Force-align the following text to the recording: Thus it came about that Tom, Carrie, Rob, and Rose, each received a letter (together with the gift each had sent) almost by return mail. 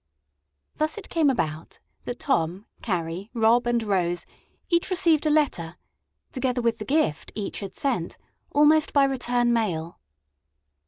Thus 0.77 0.97
it 0.97 1.09
came 1.09 1.29
about 1.29 1.77
that 2.05 2.17
Tom, 2.17 2.65
Carrie, 2.81 3.29
Rob, 3.35 3.67
and 3.67 3.83
Rose, 3.83 4.25
each 4.67 4.89
received 4.89 5.27
a 5.27 5.29
letter 5.29 5.75
(together 6.31 6.59
with 6.59 6.79
the 6.79 6.85
gift 6.85 7.31
each 7.35 7.59
had 7.59 7.75
sent) 7.75 8.17
almost 8.51 8.93
by 8.93 9.03
return 9.03 9.53
mail. 9.53 9.99